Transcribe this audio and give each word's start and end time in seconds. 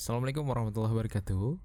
Assalamualaikum 0.00 0.48
warahmatullahi 0.48 0.96
wabarakatuh. 0.96 1.60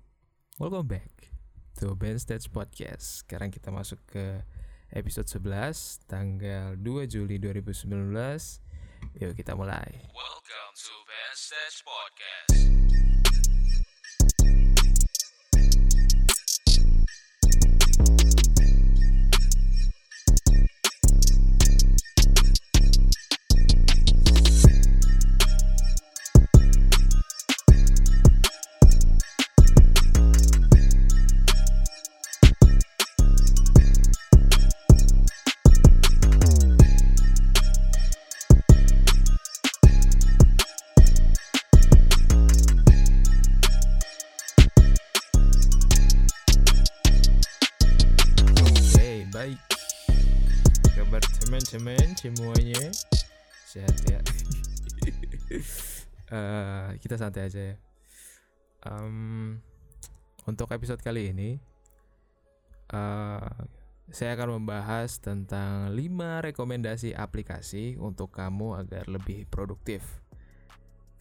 Welcome 0.59 0.91
back 0.91 1.31
to 1.79 1.95
Ben 1.95 2.19
Stage 2.19 2.51
Podcast. 2.51 3.23
Sekarang 3.23 3.47
kita 3.47 3.71
masuk 3.71 3.95
ke 4.03 4.43
episode 4.91 5.31
11 5.31 6.03
tanggal 6.03 6.75
2 6.75 7.07
Juli 7.07 7.39
2019. 7.39 7.95
Yuk 9.23 9.39
kita 9.39 9.55
mulai. 9.55 9.87
Welcome 10.11 10.71
to 10.75 10.95
Ben 11.07 11.31
Stage 11.31 11.79
Podcast. 11.87 12.74
Baik. 49.45 49.61
Kabar 50.97 51.21
teman-teman 51.21 52.17
semuanya 52.17 52.81
sehat 53.69 53.97
ya. 54.09 54.19
Eh, 56.25 56.89
kita 57.05 57.21
santai 57.21 57.45
aja 57.45 57.61
ya. 57.61 57.75
Em, 58.81 59.61
untuk 60.49 60.73
episode 60.73 60.97
kali 60.97 61.29
ini, 61.29 61.61
eh, 62.89 63.53
saya 64.09 64.33
akan 64.33 64.57
membahas 64.57 65.21
tentang 65.21 65.93
5 65.93 66.41
rekomendasi 66.41 67.13
aplikasi 67.13 68.01
untuk 68.01 68.33
kamu 68.33 68.73
agar 68.81 69.05
lebih 69.05 69.45
produktif. 69.53 70.01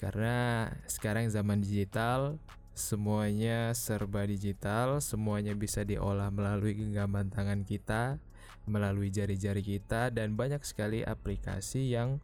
Karena 0.01 0.73
sekarang 0.89 1.29
zaman 1.29 1.61
digital, 1.61 2.41
semuanya 2.75 3.71
serba 3.73 4.27
digital, 4.27 4.99
semuanya 4.99 5.55
bisa 5.55 5.87
diolah 5.87 6.29
melalui 6.35 6.75
genggaman 6.75 7.31
tangan 7.31 7.63
kita, 7.63 8.19
melalui 8.67 9.15
jari-jari 9.15 9.63
kita, 9.63 10.11
dan 10.11 10.35
banyak 10.35 10.61
sekali 10.67 11.07
aplikasi 11.07 11.95
yang 11.95 12.19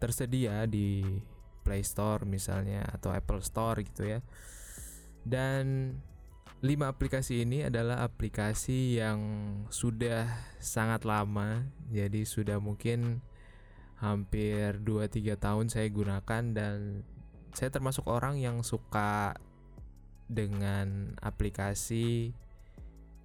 tersedia 0.00 0.64
di 0.64 1.04
Play 1.60 1.84
Store 1.84 2.24
misalnya 2.24 2.88
atau 2.88 3.12
Apple 3.12 3.44
Store 3.44 3.76
gitu 3.84 4.08
ya. 4.08 4.24
Dan 5.20 5.92
lima 6.64 6.88
aplikasi 6.88 7.44
ini 7.44 7.68
adalah 7.68 8.02
aplikasi 8.02 8.96
yang 8.96 9.20
sudah 9.68 10.24
sangat 10.56 11.04
lama, 11.04 11.68
jadi 11.92 12.24
sudah 12.24 12.56
mungkin 12.58 13.20
hampir 14.00 14.80
2-3 14.80 15.36
tahun 15.36 15.66
saya 15.68 15.90
gunakan 15.90 16.42
dan 16.54 17.02
saya 17.58 17.74
termasuk 17.74 18.06
orang 18.06 18.38
yang 18.38 18.62
suka 18.62 19.34
dengan 20.30 21.18
aplikasi 21.18 22.30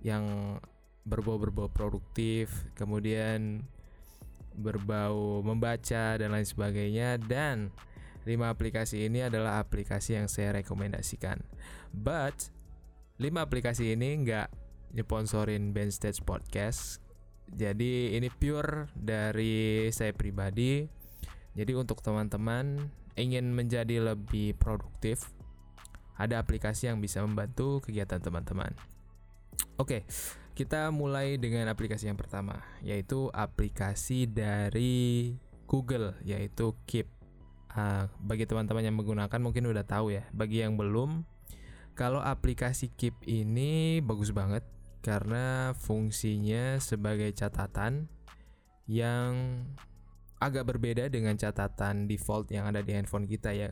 yang 0.02 0.58
berbau-berbau 1.06 1.70
produktif, 1.70 2.50
kemudian 2.74 3.62
berbau 4.58 5.46
membaca 5.46 6.18
dan 6.18 6.34
lain 6.34 6.50
sebagainya 6.50 7.22
dan 7.22 7.70
lima 8.26 8.50
aplikasi 8.50 9.06
ini 9.06 9.22
adalah 9.22 9.62
aplikasi 9.62 10.18
yang 10.18 10.26
saya 10.26 10.58
rekomendasikan. 10.58 11.38
But 11.94 12.50
lima 13.22 13.46
aplikasi 13.46 13.94
ini 13.94 14.26
nggak 14.26 14.50
Band 15.78 15.94
Stage 15.94 16.26
Podcast. 16.26 16.98
Jadi 17.54 18.18
ini 18.18 18.34
pure 18.34 18.90
dari 18.98 19.86
saya 19.94 20.10
pribadi. 20.10 20.90
Jadi 21.54 21.72
untuk 21.78 22.02
teman-teman 22.02 22.90
ingin 23.16 23.54
menjadi 23.54 24.14
lebih 24.14 24.58
produktif, 24.58 25.30
ada 26.18 26.38
aplikasi 26.40 26.88
yang 26.90 27.02
bisa 27.02 27.22
membantu 27.26 27.82
kegiatan 27.82 28.22
teman-teman. 28.22 28.74
Oke, 29.78 30.06
kita 30.54 30.94
mulai 30.94 31.42
dengan 31.42 31.66
aplikasi 31.70 32.10
yang 32.10 32.18
pertama, 32.18 32.62
yaitu 32.86 33.30
aplikasi 33.34 34.30
dari 34.30 35.34
Google, 35.66 36.14
yaitu 36.22 36.78
Keep. 36.86 37.10
Ah, 37.74 38.06
bagi 38.22 38.46
teman-teman 38.46 38.86
yang 38.86 38.94
menggunakan 38.94 39.40
mungkin 39.42 39.66
udah 39.66 39.82
tahu 39.82 40.14
ya. 40.14 40.30
Bagi 40.30 40.62
yang 40.62 40.78
belum, 40.78 41.26
kalau 41.98 42.22
aplikasi 42.22 42.94
Keep 42.94 43.26
ini 43.26 43.98
bagus 44.06 44.30
banget 44.30 44.62
karena 45.02 45.74
fungsinya 45.76 46.78
sebagai 46.80 47.34
catatan 47.34 48.08
yang 48.88 49.66
agak 50.44 50.68
berbeda 50.68 51.08
dengan 51.08 51.40
catatan 51.40 52.06
default 52.06 52.52
yang 52.52 52.68
ada 52.68 52.84
di 52.84 52.92
handphone 52.92 53.26
kita 53.26 53.56
ya. 53.56 53.72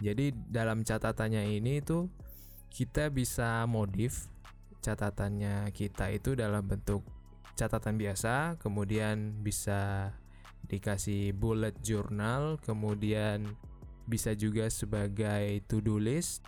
Jadi 0.00 0.32
dalam 0.32 0.82
catatannya 0.82 1.54
ini 1.60 1.84
tuh 1.84 2.08
kita 2.72 3.10
bisa 3.10 3.66
modif 3.68 4.30
catatannya 4.80 5.68
kita 5.76 6.08
itu 6.08 6.32
dalam 6.32 6.64
bentuk 6.64 7.04
catatan 7.54 8.00
biasa, 8.00 8.56
kemudian 8.56 9.44
bisa 9.44 10.12
dikasih 10.64 11.36
bullet 11.36 11.76
journal, 11.84 12.56
kemudian 12.64 13.44
bisa 14.08 14.32
juga 14.32 14.72
sebagai 14.72 15.60
to-do 15.68 16.00
list, 16.00 16.40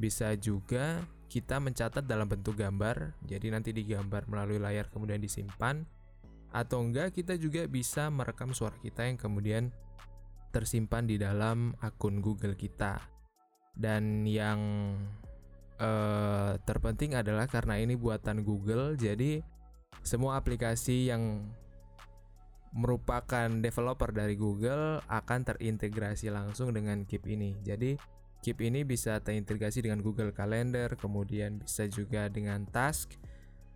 bisa 0.00 0.32
juga 0.40 1.04
kita 1.28 1.60
mencatat 1.60 2.06
dalam 2.08 2.30
bentuk 2.30 2.56
gambar, 2.56 3.12
jadi 3.28 3.52
nanti 3.52 3.76
digambar 3.76 4.24
melalui 4.30 4.56
layar 4.56 4.88
kemudian 4.88 5.20
disimpan, 5.20 5.84
atau 6.54 6.86
enggak 6.86 7.10
kita 7.18 7.34
juga 7.34 7.66
bisa 7.66 8.06
merekam 8.14 8.54
suara 8.54 8.78
kita 8.78 9.02
yang 9.10 9.18
kemudian 9.18 9.74
tersimpan 10.54 11.10
di 11.10 11.18
dalam 11.18 11.74
akun 11.82 12.22
Google 12.22 12.54
kita. 12.54 13.02
Dan 13.74 14.22
yang 14.22 14.62
eh, 15.82 16.52
terpenting 16.62 17.18
adalah 17.18 17.50
karena 17.50 17.82
ini 17.82 17.98
buatan 17.98 18.46
Google, 18.46 18.94
jadi 18.94 19.42
semua 20.06 20.38
aplikasi 20.38 21.10
yang 21.10 21.42
merupakan 22.74 23.50
developer 23.62 24.10
dari 24.10 24.34
Google 24.34 25.02
akan 25.06 25.40
terintegrasi 25.46 26.30
langsung 26.30 26.70
dengan 26.70 27.02
Keep 27.02 27.26
ini. 27.30 27.54
Jadi 27.62 27.98
Keep 28.44 28.60
ini 28.60 28.84
bisa 28.84 29.16
terintegrasi 29.24 29.80
dengan 29.80 30.04
Google 30.04 30.28
Calendar, 30.30 30.92
kemudian 31.00 31.64
bisa 31.64 31.88
juga 31.88 32.28
dengan 32.28 32.68
Task. 32.68 33.16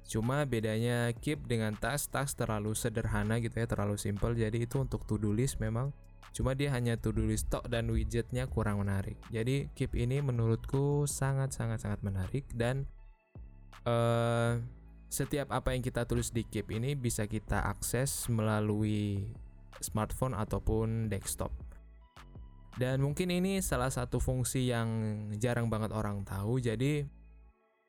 Cuma 0.09 0.49
bedanya 0.49 1.13
Keep 1.13 1.45
dengan 1.45 1.77
Task, 1.77 2.09
Task 2.11 2.41
terlalu 2.41 2.73
sederhana 2.73 3.37
gitu 3.39 3.61
ya, 3.61 3.69
terlalu 3.69 4.01
simple. 4.01 4.33
Jadi 4.33 4.65
itu 4.65 4.81
untuk 4.81 5.05
to-do 5.05 5.31
list 5.37 5.61
memang 5.61 5.93
Cuma 6.33 6.53
dia 6.53 6.71
hanya 6.71 6.95
to-do 6.95 7.25
list 7.25 7.49
tok 7.49 7.67
dan 7.67 7.89
widgetnya 7.89 8.47
kurang 8.47 8.85
menarik. 8.85 9.17
Jadi 9.33 9.73
Keep 9.73 9.97
ini 9.97 10.21
menurutku 10.21 11.09
sangat 11.09 11.51
sangat 11.57 11.83
sangat 11.83 12.01
menarik 12.05 12.47
dan 12.53 12.85
eh 13.89 14.61
setiap 15.09 15.49
apa 15.57 15.73
yang 15.73 15.81
kita 15.81 16.05
tulis 16.05 16.29
di 16.31 16.45
Keep 16.45 16.69
ini 16.69 16.93
bisa 16.93 17.25
kita 17.25 17.65
akses 17.65 18.29
melalui 18.29 19.25
smartphone 19.81 20.37
ataupun 20.37 21.09
desktop. 21.09 21.51
Dan 22.79 23.03
mungkin 23.03 23.35
ini 23.35 23.59
salah 23.59 23.91
satu 23.91 24.23
fungsi 24.23 24.71
yang 24.71 24.87
jarang 25.43 25.67
banget 25.67 25.91
orang 25.91 26.23
tahu. 26.23 26.63
Jadi 26.63 27.03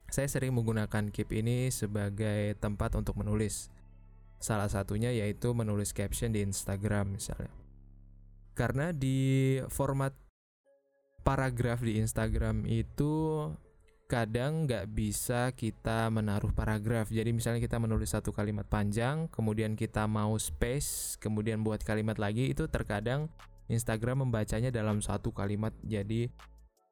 saya 0.09 0.27
sering 0.29 0.53
menggunakan 0.53 1.09
Keep 1.13 1.29
ini 1.33 1.73
sebagai 1.73 2.57
tempat 2.57 2.93
untuk 2.97 3.17
menulis. 3.17 3.69
Salah 4.41 4.71
satunya 4.71 5.11
yaitu 5.11 5.51
menulis 5.51 5.91
caption 5.91 6.31
di 6.31 6.43
Instagram 6.43 7.17
misalnya 7.19 7.51
karena 8.59 8.91
di 8.91 9.55
format 9.71 10.11
paragraf 11.23 11.79
di 11.79 11.95
Instagram 11.95 12.67
itu 12.67 13.47
kadang 14.11 14.67
nggak 14.67 14.91
bisa 14.91 15.55
kita 15.55 16.11
menaruh 16.11 16.51
paragraf. 16.51 17.07
Jadi 17.07 17.31
misalnya 17.31 17.63
kita 17.63 17.79
menulis 17.79 18.11
satu 18.11 18.35
kalimat 18.35 18.67
panjang, 18.67 19.31
kemudian 19.31 19.79
kita 19.79 20.03
mau 20.11 20.35
space, 20.35 21.15
kemudian 21.23 21.63
buat 21.63 21.79
kalimat 21.87 22.19
lagi 22.19 22.51
itu 22.51 22.67
terkadang 22.67 23.31
Instagram 23.71 24.27
membacanya 24.27 24.75
dalam 24.75 24.99
satu 24.99 25.31
kalimat, 25.31 25.71
jadi 25.85 26.27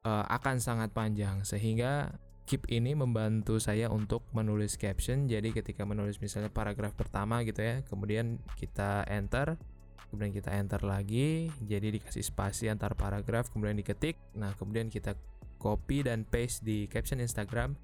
eh, 0.08 0.24
akan 0.32 0.64
sangat 0.64 0.96
panjang 0.96 1.44
sehingga 1.44 2.16
Keep 2.48 2.72
ini 2.72 2.96
membantu 2.96 3.60
saya 3.60 3.92
untuk 3.92 4.24
menulis 4.32 4.80
caption. 4.80 5.28
Jadi 5.28 5.52
ketika 5.52 5.84
menulis 5.84 6.16
misalnya 6.16 6.48
paragraf 6.48 6.96
pertama 6.96 7.44
gitu 7.44 7.60
ya, 7.60 7.84
kemudian 7.84 8.40
kita 8.56 9.04
enter, 9.04 9.60
kemudian 10.08 10.32
kita 10.32 10.56
enter 10.56 10.80
lagi. 10.80 11.52
Jadi 11.60 12.00
dikasih 12.00 12.24
spasi 12.24 12.72
antar 12.72 12.96
paragraf 12.96 13.52
kemudian 13.52 13.76
diketik. 13.76 14.16
Nah 14.32 14.56
kemudian 14.56 14.88
kita 14.88 15.12
copy 15.60 16.08
dan 16.08 16.24
paste 16.24 16.64
di 16.64 16.88
caption 16.88 17.20
Instagram. 17.20 17.76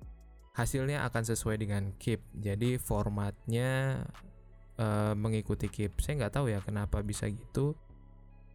Hasilnya 0.56 1.04
akan 1.12 1.22
sesuai 1.28 1.60
dengan 1.60 1.92
keep. 2.00 2.24
Jadi 2.32 2.80
formatnya 2.80 4.00
eh, 4.80 5.12
mengikuti 5.12 5.68
keep. 5.68 6.00
Saya 6.00 6.24
nggak 6.24 6.40
tahu 6.40 6.48
ya 6.48 6.64
kenapa 6.64 7.04
bisa 7.04 7.28
gitu. 7.28 7.76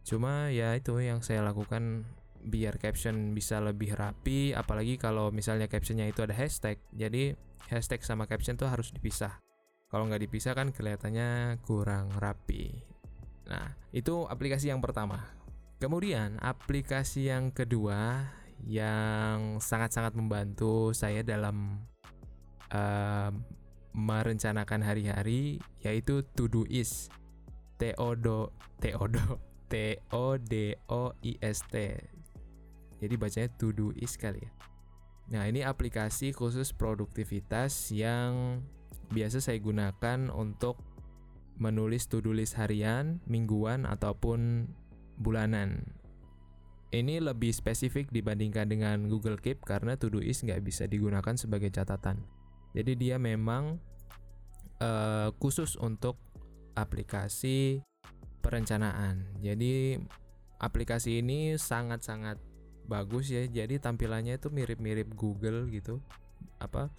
Cuma 0.02 0.50
ya 0.50 0.74
itu 0.74 0.98
yang 0.98 1.22
saya 1.22 1.46
lakukan 1.46 2.02
biar 2.44 2.80
caption 2.80 3.36
bisa 3.36 3.60
lebih 3.60 3.92
rapi 3.92 4.56
apalagi 4.56 4.96
kalau 4.96 5.28
misalnya 5.28 5.68
captionnya 5.68 6.08
itu 6.08 6.24
ada 6.24 6.32
hashtag. 6.32 6.80
Jadi 6.92 7.36
hashtag 7.68 8.02
sama 8.02 8.24
caption 8.26 8.56
tuh 8.56 8.68
harus 8.68 8.90
dipisah. 8.90 9.38
Kalau 9.90 10.06
nggak 10.06 10.22
dipisah 10.26 10.54
kan 10.54 10.70
kelihatannya 10.70 11.58
kurang 11.66 12.14
rapi. 12.16 12.82
Nah 13.50 13.74
itu 13.90 14.24
aplikasi 14.26 14.70
yang 14.70 14.78
pertama. 14.78 15.22
Kemudian 15.80 16.38
aplikasi 16.38 17.32
yang 17.32 17.50
kedua 17.50 18.28
yang 18.62 19.58
sangat-sangat 19.58 20.12
membantu 20.12 20.92
saya 20.92 21.24
dalam 21.24 21.88
uh, 22.68 23.32
merencanakan 23.96 24.84
hari-hari 24.84 25.58
yaitu 25.80 26.22
Todoist. 26.36 27.10
T 27.80 27.96
O 27.96 28.12
D 28.12 28.28
T 28.76 28.92
O 28.92 29.08
D 29.08 29.16
T 29.72 29.74
O 30.12 30.36
D 30.36 30.76
O 30.92 31.16
I 31.24 31.32
S 31.40 31.64
T 31.64 31.96
jadi 33.00 33.14
bacanya 33.16 33.50
Todoist 33.56 34.20
kali 34.20 34.44
ya 34.44 34.52
nah 35.30 35.42
ini 35.46 35.64
aplikasi 35.64 36.34
khusus 36.34 36.74
produktivitas 36.74 37.90
yang 37.94 38.62
biasa 39.10 39.42
saya 39.42 39.58
gunakan 39.58 40.30
untuk 40.30 40.78
menulis 41.60 42.08
to-do 42.08 42.32
list 42.32 42.56
harian, 42.56 43.20
mingguan 43.28 43.84
ataupun 43.84 44.72
bulanan. 45.20 45.84
Ini 46.90 47.22
lebih 47.22 47.54
spesifik 47.54 48.10
dibandingkan 48.10 48.66
dengan 48.66 49.06
Google 49.06 49.38
Keep 49.38 49.62
karena 49.62 49.94
Todoist 49.94 50.42
nggak 50.42 50.64
bisa 50.64 50.90
digunakan 50.90 51.36
sebagai 51.38 51.70
catatan. 51.70 52.18
Jadi 52.74 52.98
dia 52.98 53.20
memang 53.20 53.78
uh, 54.82 55.30
khusus 55.38 55.78
untuk 55.78 56.18
aplikasi 56.74 57.84
perencanaan. 58.42 59.38
Jadi 59.38 60.00
aplikasi 60.58 61.22
ini 61.22 61.54
sangat-sangat 61.54 62.42
bagus 62.86 63.32
ya. 63.32 63.44
Jadi 63.44 63.80
tampilannya 63.82 64.38
itu 64.38 64.48
mirip-mirip 64.48 65.10
Google 65.16 65.68
gitu. 65.72 65.98
Apa? 66.60 66.92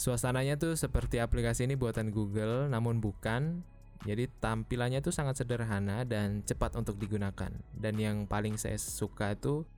Suasananya 0.00 0.56
tuh 0.56 0.78
seperti 0.78 1.20
aplikasi 1.20 1.68
ini 1.68 1.76
buatan 1.76 2.08
Google, 2.08 2.68
namun 2.72 2.98
bukan. 2.98 3.62
Jadi 4.00 4.32
tampilannya 4.40 5.04
tuh 5.04 5.12
sangat 5.12 5.44
sederhana 5.44 6.08
dan 6.08 6.40
cepat 6.40 6.72
untuk 6.76 6.96
digunakan. 6.96 7.52
Dan 7.76 7.94
yang 8.00 8.24
paling 8.24 8.56
saya 8.56 8.80
suka 8.80 9.36
tuh 9.36 9.68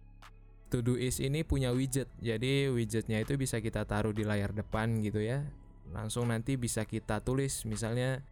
Todoist 0.73 1.21
ini 1.21 1.45
punya 1.45 1.69
widget. 1.69 2.09
Jadi 2.17 2.73
widgetnya 2.73 3.21
itu 3.21 3.37
bisa 3.37 3.61
kita 3.61 3.85
taruh 3.85 4.17
di 4.17 4.25
layar 4.25 4.57
depan 4.57 5.05
gitu 5.05 5.21
ya. 5.21 5.45
Langsung 5.93 6.33
nanti 6.33 6.57
bisa 6.57 6.89
kita 6.89 7.21
tulis 7.21 7.69
misalnya 7.69 8.25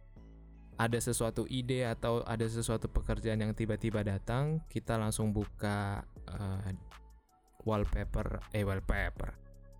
ada 0.81 0.97
sesuatu 0.97 1.45
ide 1.45 1.85
atau 1.85 2.25
ada 2.25 2.49
sesuatu 2.49 2.89
pekerjaan 2.89 3.37
yang 3.37 3.53
tiba-tiba 3.53 4.01
datang, 4.01 4.65
kita 4.65 4.97
langsung 4.97 5.29
buka 5.29 6.01
uh, 6.29 6.69
wallpaper 7.65 8.41
eh 8.53 8.65
wallpaper 8.65 9.33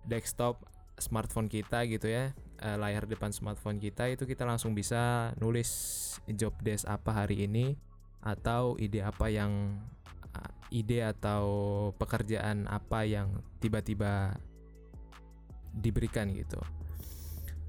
desktop 0.06 0.62
smartphone 0.98 1.50
kita 1.50 1.82
gitu 1.90 2.10
ya 2.10 2.30
uh, 2.62 2.76
layar 2.78 3.06
depan 3.06 3.34
smartphone 3.34 3.82
kita 3.82 4.06
itu 4.10 4.26
kita 4.26 4.46
langsung 4.46 4.72
bisa 4.72 5.34
nulis 5.42 5.70
job 6.34 6.54
desk 6.62 6.86
apa 6.86 7.24
hari 7.24 7.46
ini 7.46 7.74
atau 8.22 8.78
ide 8.78 9.02
apa 9.02 9.26
yang 9.26 9.82
uh, 10.38 10.52
ide 10.70 11.02
atau 11.02 11.44
pekerjaan 11.98 12.70
apa 12.70 13.02
yang 13.02 13.42
tiba-tiba 13.58 14.38
diberikan 15.74 16.30
gitu. 16.30 16.60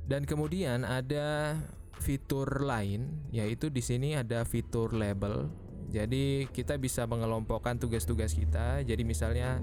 Dan 0.03 0.27
kemudian 0.27 0.83
ada 0.85 1.57
fitur 2.03 2.45
lain 2.61 3.23
yaitu 3.31 3.71
di 3.71 3.81
sini 3.81 4.13
ada 4.13 4.45
fitur 4.45 4.93
label. 4.93 5.49
Jadi 5.89 6.47
kita 6.51 6.79
bisa 6.79 7.03
mengelompokkan 7.09 7.79
tugas-tugas 7.79 8.35
kita. 8.37 8.83
Jadi 8.85 9.03
misalnya 9.03 9.59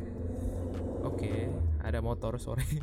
oke, 1.04 1.20
okay, 1.20 1.48
ada 1.80 2.02
motor 2.04 2.36
sore. 2.36 2.64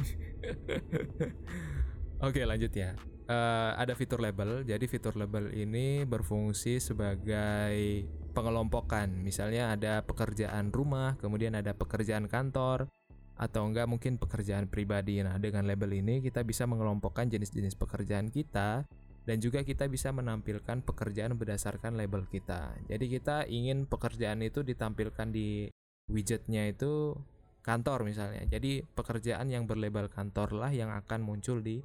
Oke 2.17 2.41
lanjut 2.49 2.73
ya. 2.73 2.97
Uh, 3.29 3.77
ada 3.77 3.93
fitur 3.93 4.17
label. 4.17 4.65
Jadi 4.65 4.89
fitur 4.89 5.13
label 5.13 5.53
ini 5.53 6.01
berfungsi 6.01 6.81
sebagai 6.81 8.09
pengelompokan. 8.33 9.21
Misalnya 9.21 9.69
ada 9.69 10.01
pekerjaan 10.01 10.73
rumah, 10.73 11.13
kemudian 11.21 11.53
ada 11.53 11.77
pekerjaan 11.77 12.25
kantor, 12.25 12.89
atau 13.37 13.69
enggak 13.69 13.85
mungkin 13.85 14.17
pekerjaan 14.17 14.65
pribadi. 14.65 15.21
Nah 15.21 15.37
dengan 15.37 15.69
label 15.69 15.93
ini 15.93 16.25
kita 16.25 16.41
bisa 16.41 16.65
mengelompokkan 16.65 17.29
jenis-jenis 17.29 17.77
pekerjaan 17.77 18.33
kita 18.33 18.89
dan 19.27 19.43
juga 19.43 19.59
kita 19.67 19.91
bisa 19.91 20.15
menampilkan 20.15 20.87
pekerjaan 20.87 21.35
berdasarkan 21.35 21.99
label 21.99 22.23
kita. 22.31 22.71
Jadi 22.87 23.05
kita 23.11 23.43
ingin 23.51 23.83
pekerjaan 23.83 24.39
itu 24.39 24.63
ditampilkan 24.63 25.27
di 25.35 25.67
widgetnya 26.07 26.71
itu 26.71 27.11
kantor 27.59 28.07
misalnya. 28.07 28.47
Jadi 28.47 28.87
pekerjaan 28.87 29.51
yang 29.51 29.67
berlabel 29.67 30.07
kantor 30.07 30.55
lah 30.55 30.71
yang 30.71 30.95
akan 30.95 31.27
muncul 31.27 31.59
di 31.59 31.83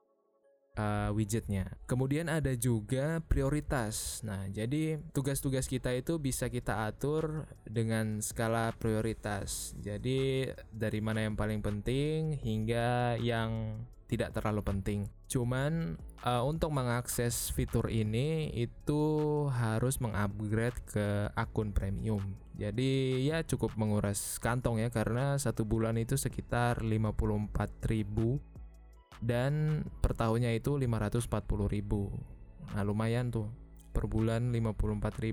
uh, 0.79 1.11
widgetnya. 1.11 1.67
Kemudian 1.91 2.31
ada 2.31 2.55
juga 2.55 3.19
prioritas. 3.27 4.23
Nah, 4.23 4.47
jadi 4.47 5.03
tugas-tugas 5.11 5.67
kita 5.67 5.91
itu 5.99 6.23
bisa 6.23 6.47
kita 6.47 6.87
atur 6.87 7.51
dengan 7.67 8.23
skala 8.23 8.71
prioritas. 8.79 9.75
Jadi 9.83 10.47
dari 10.71 11.01
mana 11.03 11.27
yang 11.27 11.35
paling 11.35 11.59
penting 11.59 12.39
hingga 12.39 13.19
yang 13.19 13.83
tidak 14.07 14.31
terlalu 14.37 14.63
penting. 14.63 15.01
Cuman 15.33 15.97
uh, 16.29 16.45
untuk 16.45 16.77
mengakses 16.77 17.49
fitur 17.57 17.89
ini 17.89 18.53
itu 18.53 19.03
harus 19.49 19.97
mengupgrade 19.97 20.77
ke 20.85 21.33
akun 21.33 21.73
premium. 21.73 22.37
Jadi 22.53 23.25
ya 23.25 23.41
cukup 23.41 23.73
menguras 23.81 24.37
kantong 24.37 24.85
ya 24.85 24.93
karena 24.93 25.41
satu 25.41 25.65
bulan 25.65 25.97
itu 25.97 26.21
sekitar 26.21 26.85
54.000 26.85 29.25
dan 29.25 29.81
per 30.05 30.13
tahunnya 30.13 30.53
itu 30.53 30.77
540.000. 30.77 32.77
Nah, 32.77 32.85
lumayan 32.85 33.33
tuh. 33.33 33.49
Per 33.97 34.05
bulan 34.05 34.53
54.000. 34.53 35.33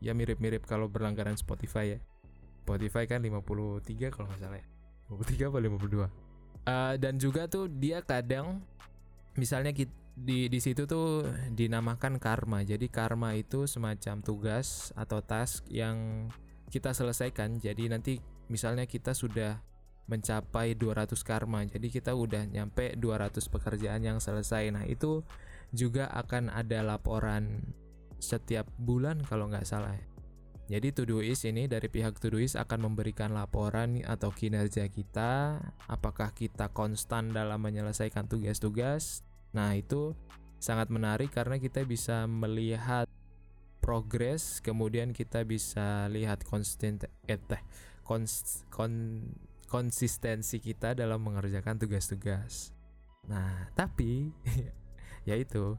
Ya 0.00 0.16
mirip-mirip 0.16 0.64
kalau 0.64 0.88
berlangganan 0.88 1.36
Spotify 1.36 1.96
ya. 1.96 2.00
Spotify 2.64 3.04
kan 3.04 3.20
53 3.20 4.08
kalau 4.08 4.32
nggak 4.32 4.40
salah 4.40 4.56
ya. 4.56 4.66
53 5.12 5.52
apa 5.52 5.60
52? 5.60 6.24
uh, 6.64 6.94
dan 6.96 7.20
juga 7.20 7.46
tuh 7.46 7.68
dia 7.68 8.00
kadang 8.00 8.64
misalnya 9.34 9.74
di 10.14 10.46
di 10.46 10.60
situ 10.62 10.86
tuh 10.86 11.26
dinamakan 11.50 12.22
karma. 12.22 12.62
Jadi 12.62 12.86
karma 12.86 13.34
itu 13.34 13.66
semacam 13.66 14.22
tugas 14.22 14.94
atau 14.94 15.18
task 15.20 15.66
yang 15.70 16.30
kita 16.70 16.94
selesaikan. 16.94 17.58
Jadi 17.58 17.90
nanti 17.90 18.18
misalnya 18.46 18.86
kita 18.86 19.14
sudah 19.14 19.58
mencapai 20.04 20.76
200 20.76 21.16
karma. 21.24 21.64
Jadi 21.64 21.88
kita 21.88 22.12
udah 22.12 22.44
nyampe 22.46 22.94
200 22.94 23.40
pekerjaan 23.48 24.04
yang 24.04 24.18
selesai. 24.20 24.68
Nah, 24.70 24.84
itu 24.84 25.24
juga 25.72 26.12
akan 26.12 26.52
ada 26.52 26.84
laporan 26.84 27.74
setiap 28.20 28.68
bulan 28.78 29.24
kalau 29.24 29.48
nggak 29.48 29.66
salah. 29.66 29.96
Jadi 30.64 30.96
Todoist 30.96 31.44
ini 31.44 31.68
dari 31.68 31.92
pihak 31.92 32.16
Todoist 32.16 32.56
akan 32.56 32.88
memberikan 32.88 33.36
laporan 33.36 34.00
atau 34.00 34.32
kinerja 34.32 34.88
kita, 34.88 35.60
apakah 35.84 36.32
kita 36.32 36.72
konstan 36.72 37.36
dalam 37.36 37.60
menyelesaikan 37.60 38.24
tugas-tugas. 38.24 39.20
Nah, 39.52 39.76
itu 39.76 40.16
sangat 40.56 40.88
menarik 40.88 41.28
karena 41.36 41.60
kita 41.60 41.84
bisa 41.84 42.24
melihat 42.24 43.12
progres, 43.84 44.64
kemudian 44.64 45.12
kita 45.12 45.44
bisa 45.44 46.08
lihat 46.08 46.40
konsisten 46.48 46.96
eh, 47.28 47.36
kons, 48.00 48.64
kon, 48.72 49.20
konsistensi 49.68 50.64
kita 50.64 50.96
dalam 50.96 51.20
mengerjakan 51.20 51.76
tugas-tugas. 51.76 52.72
Nah, 53.28 53.68
tapi 53.76 54.32
yaitu 55.28 55.76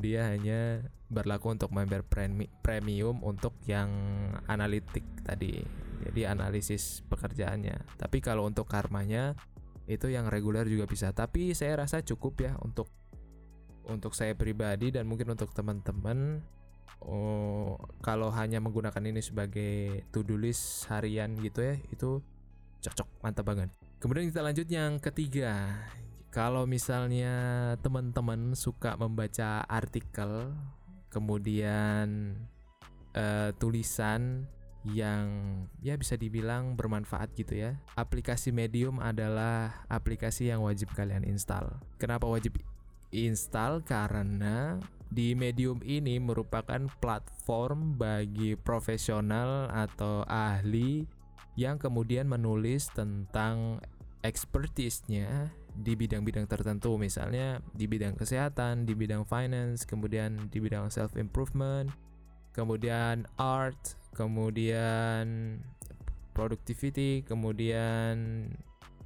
dia 0.00 0.32
hanya 0.32 0.88
berlaku 1.12 1.52
untuk 1.52 1.68
member 1.76 2.00
premium 2.64 3.20
untuk 3.20 3.52
yang 3.68 3.92
analitik 4.48 5.04
tadi. 5.20 5.60
Jadi 6.02 6.24
analisis 6.24 7.04
pekerjaannya. 7.06 8.00
Tapi 8.00 8.18
kalau 8.24 8.48
untuk 8.48 8.64
karmanya 8.64 9.36
itu 9.84 10.08
yang 10.08 10.32
reguler 10.32 10.64
juga 10.64 10.88
bisa. 10.88 11.12
Tapi 11.12 11.52
saya 11.52 11.84
rasa 11.84 12.00
cukup 12.00 12.40
ya 12.40 12.52
untuk 12.64 12.88
untuk 13.86 14.16
saya 14.16 14.32
pribadi 14.32 14.94
dan 14.94 15.04
mungkin 15.10 15.34
untuk 15.34 15.50
teman-teman 15.52 16.40
oh, 17.02 17.76
kalau 17.98 18.30
hanya 18.30 18.62
menggunakan 18.62 19.02
ini 19.10 19.18
sebagai 19.18 20.06
to-do 20.14 20.38
list 20.38 20.86
harian 20.86 21.34
gitu 21.42 21.66
ya 21.66 21.74
itu 21.90 22.22
cocok 22.82 23.08
mantap 23.20 23.44
banget. 23.46 23.68
Kemudian 23.98 24.30
kita 24.30 24.42
lanjut 24.42 24.66
yang 24.66 24.98
ketiga 24.98 25.78
kalau 26.32 26.64
misalnya 26.64 27.34
teman-teman 27.84 28.56
suka 28.56 28.96
membaca 28.96 29.68
artikel, 29.68 30.56
kemudian 31.12 32.32
uh, 33.12 33.52
tulisan 33.60 34.48
yang 34.82 35.28
ya 35.84 35.94
bisa 35.94 36.16
dibilang 36.16 36.72
bermanfaat 36.72 37.36
gitu 37.36 37.68
ya. 37.68 37.76
Aplikasi 38.00 38.48
Medium 38.48 38.96
adalah 38.98 39.84
aplikasi 39.92 40.48
yang 40.48 40.64
wajib 40.64 40.88
kalian 40.96 41.22
install. 41.22 41.68
Kenapa 42.00 42.24
wajib 42.24 42.56
install? 43.12 43.84
Karena 43.84 44.80
di 45.12 45.36
Medium 45.36 45.84
ini 45.84 46.16
merupakan 46.16 46.88
platform 46.98 48.00
bagi 48.00 48.56
profesional 48.56 49.68
atau 49.68 50.24
ahli 50.24 51.04
yang 51.60 51.76
kemudian 51.76 52.24
menulis 52.24 52.88
tentang 52.96 53.84
expertise-nya 54.24 55.52
di 55.72 55.96
bidang-bidang 55.96 56.44
tertentu 56.44 57.00
misalnya 57.00 57.64
di 57.72 57.88
bidang 57.88 58.14
kesehatan, 58.14 58.84
di 58.84 58.92
bidang 58.92 59.24
finance, 59.24 59.88
kemudian 59.88 60.48
di 60.52 60.58
bidang 60.60 60.92
self 60.92 61.16
improvement, 61.16 61.88
kemudian 62.52 63.24
art, 63.40 63.96
kemudian 64.12 65.58
productivity, 66.36 67.24
kemudian 67.24 68.48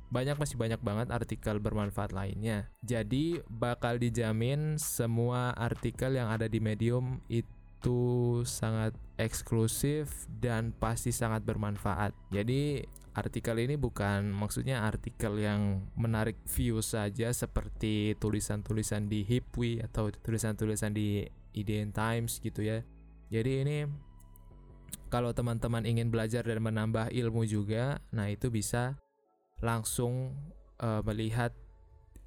banyak 0.07 0.39
masih 0.39 0.55
banyak 0.55 0.79
banget 0.83 1.11
artikel 1.11 1.59
bermanfaat 1.59 2.15
lainnya. 2.15 2.71
Jadi 2.87 3.43
bakal 3.51 3.99
dijamin 3.99 4.79
semua 4.79 5.51
artikel 5.59 6.15
yang 6.15 6.31
ada 6.31 6.47
di 6.47 6.63
Medium 6.63 7.19
itu 7.27 8.43
sangat 8.47 8.95
eksklusif 9.19 10.31
dan 10.39 10.71
pasti 10.79 11.11
sangat 11.11 11.43
bermanfaat. 11.43 12.15
Jadi 12.31 12.87
artikel 13.17 13.57
ini 13.57 13.81
bukan 13.81 14.29
maksudnya 14.29 14.85
artikel 14.85 15.41
yang 15.41 15.89
menarik 15.97 16.37
view 16.45 16.85
saja 16.85 17.33
seperti 17.33 18.13
tulisan-tulisan 18.21 19.09
di 19.09 19.25
Hipwi 19.25 19.81
atau 19.81 20.13
tulisan-tulisan 20.13 20.93
di 20.93 21.25
IDN 21.57 21.97
Times 21.97 22.45
gitu 22.45 22.61
ya. 22.61 22.85
Jadi 23.33 23.53
ini 23.65 23.79
kalau 25.09 25.33
teman-teman 25.33 25.89
ingin 25.89 26.13
belajar 26.13 26.45
dan 26.45 26.61
menambah 26.61 27.09
ilmu 27.09 27.49
juga, 27.49 28.05
nah 28.13 28.29
itu 28.29 28.53
bisa 28.53 29.01
langsung 29.65 30.37
uh, 30.85 31.01
melihat 31.09 31.57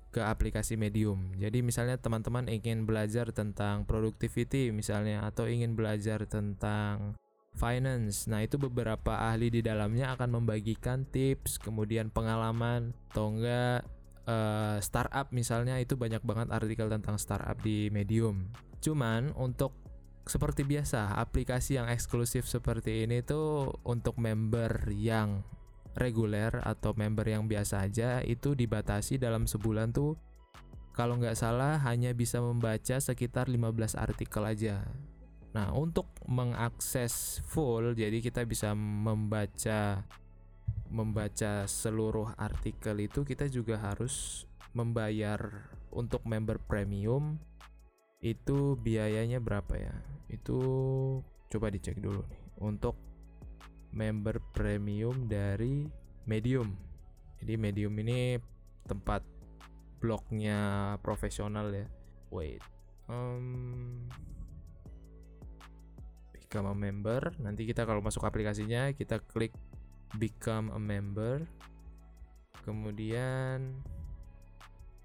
ke 0.10 0.26
aplikasi 0.26 0.74
Medium. 0.74 1.38
Jadi 1.38 1.62
misalnya 1.62 2.02
teman-teman 2.02 2.50
ingin 2.50 2.90
belajar 2.90 3.30
tentang 3.30 3.86
productivity 3.86 4.74
misalnya 4.74 5.22
atau 5.22 5.46
ingin 5.46 5.78
belajar 5.78 6.26
tentang 6.26 7.14
finance. 7.58 8.30
Nah, 8.32 8.46
itu 8.46 8.56
beberapa 8.56 9.20
ahli 9.20 9.52
di 9.52 9.62
dalamnya 9.66 10.16
akan 10.16 10.42
membagikan 10.42 11.04
tips, 11.10 11.60
kemudian 11.60 12.08
pengalaman 12.14 12.96
atau 13.12 13.36
enggak 13.36 13.84
uh, 14.30 14.78
startup 14.80 15.34
misalnya 15.34 15.76
itu 15.82 15.98
banyak 15.98 16.22
banget 16.22 16.48
artikel 16.54 16.88
tentang 16.88 17.18
startup 17.18 17.58
di 17.60 17.90
Medium. 17.90 18.48
Cuman 18.80 19.36
untuk 19.36 19.76
seperti 20.30 20.62
biasa, 20.62 21.18
aplikasi 21.18 21.82
yang 21.82 21.90
eksklusif 21.90 22.46
seperti 22.46 23.04
ini 23.04 23.26
tuh 23.26 23.74
untuk 23.82 24.22
member 24.22 24.94
yang 24.94 25.42
reguler 25.98 26.54
atau 26.62 26.94
member 26.94 27.26
yang 27.26 27.50
biasa 27.50 27.90
aja 27.90 28.22
itu 28.22 28.54
dibatasi 28.54 29.18
dalam 29.18 29.50
sebulan 29.50 29.90
tuh 29.90 30.16
kalau 30.94 31.18
nggak 31.18 31.34
salah 31.34 31.82
hanya 31.82 32.14
bisa 32.14 32.38
membaca 32.44 33.02
sekitar 33.02 33.50
15 33.50 33.98
artikel 33.98 34.44
aja. 34.46 34.86
Nah, 35.50 35.74
untuk 35.74 36.06
mengakses 36.30 37.42
full 37.50 37.98
jadi 37.98 38.22
kita 38.22 38.46
bisa 38.46 38.78
membaca 38.78 40.06
membaca 40.90 41.70
seluruh 41.70 42.34
artikel 42.38 42.98
itu 43.06 43.22
kita 43.22 43.46
juga 43.46 43.78
harus 43.78 44.46
membayar 44.74 45.70
untuk 45.90 46.26
member 46.26 46.62
premium 46.62 47.38
itu 48.22 48.78
biayanya 48.78 49.40
berapa 49.40 49.74
ya? 49.80 49.96
Itu 50.30 50.60
coba 51.50 51.72
dicek 51.74 51.98
dulu 51.98 52.22
nih. 52.30 52.44
Untuk 52.60 52.96
member 53.96 54.38
premium 54.54 55.26
dari 55.26 55.90
Medium. 56.30 56.78
Jadi 57.42 57.54
Medium 57.58 57.96
ini 57.98 58.38
tempat 58.86 59.26
blognya 59.98 60.94
profesional 61.02 61.74
ya. 61.74 61.88
Wait, 62.30 62.62
um, 63.10 64.06
become 66.50 66.66
a 66.66 66.74
member. 66.74 67.30
Nanti 67.38 67.70
kita 67.70 67.86
kalau 67.86 68.02
masuk 68.02 68.26
aplikasinya 68.26 68.90
kita 68.98 69.22
klik 69.22 69.54
become 70.18 70.74
a 70.74 70.82
member. 70.82 71.46
Kemudian, 72.66 73.78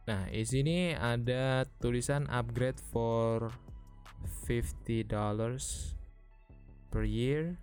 nah 0.09 0.25
di 0.33 0.49
sini 0.49 0.97
ada 0.97 1.69
tulisan 1.85 2.25
upgrade 2.33 2.81
for 2.89 3.53
50 4.49 5.05
dollars 5.05 5.93
per 6.89 7.05
year 7.05 7.61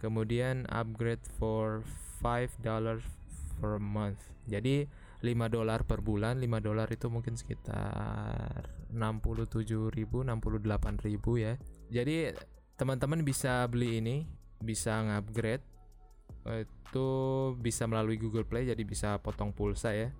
kemudian 0.00 0.68
upgrade 0.68 1.24
for 1.40 1.80
5 2.20 2.60
dollar 2.60 3.00
per 3.56 3.80
month 3.80 4.20
jadi 4.44 4.84
5 5.24 5.30
dolar 5.48 5.80
per 5.88 6.04
bulan 6.04 6.42
5 6.42 6.60
dolar 6.60 6.88
itu 6.92 7.08
mungkin 7.08 7.40
sekitar 7.40 8.68
67.000 8.92 9.94
68.000 10.04 10.28
ya 11.40 11.54
jadi 11.88 12.36
teman-teman 12.74 13.22
bisa 13.22 13.62
beli 13.70 14.02
ini 14.02 14.26
bisa 14.58 14.98
ngupgrade 15.04 15.62
itu 16.44 17.08
bisa 17.58 17.88
melalui 17.88 18.20
Google 18.20 18.44
Play 18.44 18.68
jadi 18.68 18.82
bisa 18.84 19.16
potong 19.18 19.50
pulsa 19.50 19.96
ya. 19.96 20.12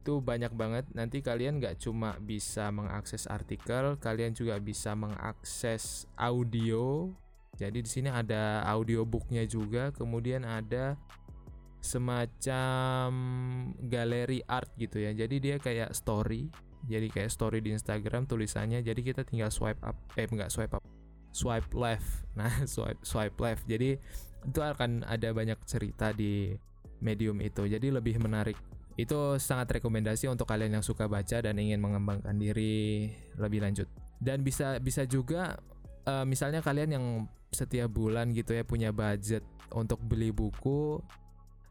Itu 0.00 0.24
banyak 0.24 0.56
banget. 0.56 0.88
Nanti 0.96 1.20
kalian 1.20 1.60
nggak 1.60 1.84
cuma 1.84 2.16
bisa 2.18 2.72
mengakses 2.72 3.28
artikel 3.28 4.00
kalian 4.00 4.32
juga 4.32 4.56
bisa 4.56 4.96
mengakses 4.96 6.08
audio. 6.16 7.12
Jadi 7.58 7.82
di 7.82 7.90
sini 7.90 8.08
ada 8.08 8.62
audiobooknya 8.70 9.42
juga, 9.50 9.90
kemudian 9.90 10.46
ada 10.46 10.94
semacam 11.82 13.10
galeri 13.82 14.40
art 14.46 14.70
gitu 14.78 15.02
ya. 15.02 15.10
Jadi 15.10 15.36
dia 15.42 15.56
kayak 15.58 15.90
story, 15.90 16.46
jadi 16.86 17.10
kayak 17.10 17.34
story 17.34 17.58
di 17.58 17.74
Instagram 17.74 18.30
tulisannya. 18.30 18.78
Jadi 18.78 19.00
kita 19.02 19.26
tinggal 19.26 19.50
swipe 19.50 19.82
up, 19.82 19.98
eh 20.14 20.30
enggak 20.30 20.54
swipe 20.54 20.70
up, 20.78 20.86
swipe 21.38 21.70
left. 21.78 22.26
Nah 22.38 22.66
swipe 22.70 23.02
swipe 23.02 23.34
left. 23.38 23.66
Jadi 23.66 23.98
itu 24.46 24.60
akan 24.62 25.02
ada 25.02 25.34
banyak 25.34 25.58
cerita 25.66 26.14
di 26.14 26.54
medium 27.02 27.38
itu. 27.42 27.66
Jadi 27.66 27.90
lebih 27.90 28.22
menarik. 28.22 28.54
Itu 28.98 29.38
sangat 29.38 29.78
rekomendasi 29.78 30.26
untuk 30.30 30.46
kalian 30.50 30.78
yang 30.78 30.84
suka 30.86 31.06
baca 31.10 31.42
dan 31.42 31.54
ingin 31.58 31.78
mengembangkan 31.82 32.34
diri 32.38 33.10
lebih 33.38 33.62
lanjut. 33.62 33.86
Dan 34.18 34.42
bisa 34.42 34.78
bisa 34.82 35.06
juga 35.06 35.58
uh, 36.06 36.26
misalnya 36.26 36.62
kalian 36.62 36.90
yang 36.94 37.06
setiap 37.50 37.90
bulan 37.90 38.30
gitu 38.36 38.52
ya 38.54 38.62
punya 38.62 38.92
budget 38.92 39.42
untuk 39.72 40.00
beli 40.00 40.32
buku, 40.32 41.00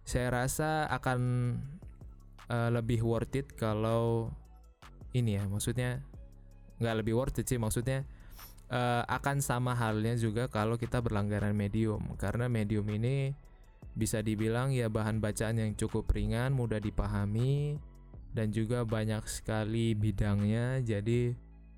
saya 0.06 0.30
rasa 0.34 0.86
akan 0.90 1.20
uh, 2.50 2.70
lebih 2.74 3.02
worth 3.02 3.34
it 3.38 3.48
kalau 3.58 4.32
ini 5.14 5.38
ya, 5.38 5.44
maksudnya 5.50 6.02
nggak 6.78 6.96
lebih 7.02 7.14
worth 7.18 7.42
it 7.42 7.48
sih, 7.50 7.58
maksudnya 7.58 8.06
uh, 8.72 9.04
akan 9.08 9.44
sama 9.44 9.76
halnya 9.76 10.16
juga 10.16 10.48
kalau 10.48 10.80
kita 10.80 11.00
berlangganan 11.04 11.56
medium, 11.56 12.16
karena 12.20 12.48
medium 12.48 12.88
ini 12.92 13.36
bisa 13.98 14.22
dibilang 14.22 14.70
ya 14.74 14.88
bahan 14.88 15.18
bacaan 15.18 15.58
yang 15.58 15.72
cukup 15.74 16.10
ringan, 16.14 16.54
mudah 16.54 16.78
dipahami, 16.78 17.82
dan 18.32 18.54
juga 18.54 18.86
banyak 18.86 19.26
sekali 19.26 19.98
bidangnya, 19.98 20.86
jadi 20.86 21.34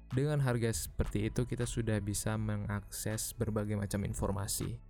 dengan 0.10 0.41
harga 0.41 0.74
seperti 0.74 1.29
itu 1.29 1.46
kita 1.46 1.69
sudah 1.69 2.01
bisa 2.01 2.34
mengakses 2.36 3.31
berbagai 3.38 3.77
macam 3.77 4.01
informasi. 4.03 4.81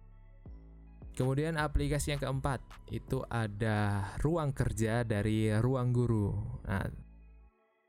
Kemudian 1.20 1.60
aplikasi 1.60 2.16
yang 2.16 2.24
keempat 2.24 2.64
itu 2.96 3.20
ada 3.28 4.08
ruang 4.24 4.56
kerja 4.56 5.04
dari 5.04 5.52
ruang 5.60 5.92
guru. 5.92 6.32
Nah, 6.64 6.88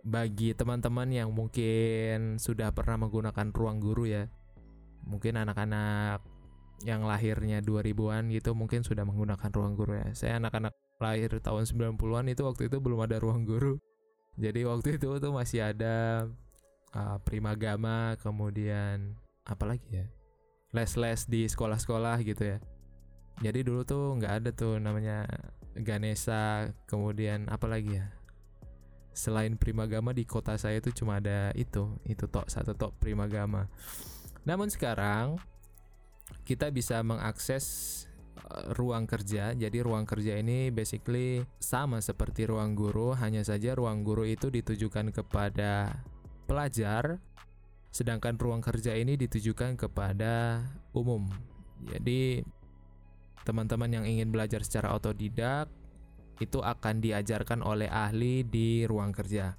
bagi 0.03 0.57
teman-teman 0.57 1.09
yang 1.13 1.29
mungkin 1.31 2.41
sudah 2.41 2.73
pernah 2.73 3.07
menggunakan 3.07 3.53
ruang 3.53 3.79
guru 3.79 4.09
ya, 4.09 4.29
mungkin 5.05 5.37
anak-anak 5.37 6.25
yang 6.81 7.05
lahirnya 7.05 7.61
2000-an 7.61 8.33
gitu 8.33 8.57
mungkin 8.57 8.81
sudah 8.81 9.05
menggunakan 9.05 9.51
ruang 9.53 9.77
guru 9.77 10.01
ya. 10.01 10.09
Saya 10.17 10.41
anak-anak 10.41 10.73
lahir 11.01 11.33
tahun 11.41 11.69
90-an 11.69 12.27
itu 12.33 12.43
waktu 12.45 12.73
itu 12.73 12.81
belum 12.81 13.05
ada 13.05 13.21
ruang 13.21 13.45
guru. 13.45 13.77
Jadi 14.41 14.65
waktu 14.65 14.97
itu 14.97 15.21
tuh 15.21 15.33
masih 15.37 15.69
ada 15.69 16.25
uh, 16.95 17.17
primagama 17.23 18.17
kemudian 18.23 19.15
apa 19.47 19.65
lagi 19.67 19.89
ya 19.91 20.07
les-les 20.71 21.27
di 21.27 21.47
sekolah-sekolah 21.51 22.23
gitu 22.23 22.57
ya 22.57 22.59
jadi 23.43 23.67
dulu 23.67 23.83
tuh 23.83 24.15
nggak 24.21 24.33
ada 24.43 24.51
tuh 24.55 24.79
namanya 24.79 25.27
Ganesha 25.75 26.71
kemudian 26.87 27.51
apa 27.51 27.67
lagi 27.67 27.99
ya 27.99 28.07
selain 29.13 29.59
primagama 29.59 30.15
di 30.15 30.23
kota 30.25 30.55
saya 30.57 30.79
itu 30.79 30.91
cuma 31.03 31.19
ada 31.19 31.51
itu 31.59 31.99
itu 32.07 32.31
tok 32.31 32.47
satu 32.47 32.75
tok 32.79 32.95
primagama 33.03 33.67
namun 34.49 34.73
sekarang 34.73 35.37
kita 36.45 36.71
bisa 36.71 37.03
mengakses 37.03 37.65
uh, 38.51 38.73
ruang 38.75 39.05
kerja. 39.07 39.53
Jadi 39.55 39.79
ruang 39.83 40.07
kerja 40.07 40.39
ini 40.39 40.71
basically 40.73 41.45
sama 41.61 42.01
seperti 42.03 42.47
ruang 42.49 42.75
guru, 42.75 43.15
hanya 43.19 43.45
saja 43.45 43.75
ruang 43.77 44.03
guru 44.07 44.27
itu 44.27 44.49
ditujukan 44.49 45.15
kepada 45.15 46.03
pelajar, 46.47 47.23
sedangkan 47.95 48.39
ruang 48.39 48.63
kerja 48.63 48.95
ini 48.97 49.15
ditujukan 49.15 49.79
kepada 49.79 50.65
umum. 50.91 51.31
Jadi, 51.81 52.45
teman-teman 53.47 53.89
yang 53.89 54.05
ingin 54.05 54.29
belajar 54.29 54.61
secara 54.61 54.93
otodidak 54.93 55.71
itu 56.41 56.65
akan 56.65 57.05
diajarkan 57.05 57.61
oleh 57.61 57.87
ahli 57.87 58.43
di 58.43 58.89
ruang 58.89 59.13
kerja. 59.13 59.55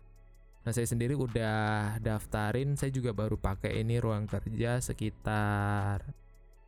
Nah, 0.61 0.71
saya 0.73 0.85
sendiri 0.85 1.17
udah 1.17 1.97
daftarin, 2.01 2.77
saya 2.77 2.93
juga 2.93 3.13
baru 3.13 3.38
pakai 3.38 3.81
ini 3.81 3.97
ruang 3.97 4.29
kerja 4.29 4.77
sekitar 4.77 6.05